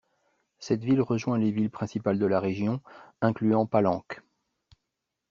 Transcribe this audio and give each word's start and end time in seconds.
Cette 0.57 0.83
ligne 0.83 0.99
rejoint 1.01 1.37
les 1.37 1.51
villes 1.51 1.69
principales 1.69 2.17
de 2.17 2.25
la 2.25 2.39
région, 2.39 2.81
incluant 3.21 3.67
Palenque. 3.67 4.23